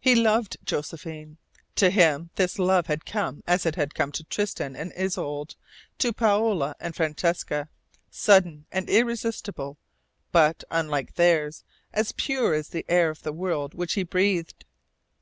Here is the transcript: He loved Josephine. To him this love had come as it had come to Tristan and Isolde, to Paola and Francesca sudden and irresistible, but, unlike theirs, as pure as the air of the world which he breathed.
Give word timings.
He 0.00 0.14
loved 0.14 0.56
Josephine. 0.64 1.36
To 1.74 1.90
him 1.90 2.30
this 2.36 2.58
love 2.58 2.86
had 2.86 3.04
come 3.04 3.42
as 3.46 3.66
it 3.66 3.74
had 3.74 3.94
come 3.94 4.10
to 4.12 4.24
Tristan 4.24 4.74
and 4.74 4.90
Isolde, 4.98 5.54
to 5.98 6.14
Paola 6.14 6.74
and 6.80 6.96
Francesca 6.96 7.68
sudden 8.10 8.64
and 8.72 8.88
irresistible, 8.88 9.76
but, 10.32 10.64
unlike 10.70 11.16
theirs, 11.16 11.62
as 11.92 12.12
pure 12.12 12.54
as 12.54 12.68
the 12.70 12.86
air 12.88 13.10
of 13.10 13.22
the 13.22 13.34
world 13.34 13.74
which 13.74 13.92
he 13.92 14.02
breathed. 14.02 14.64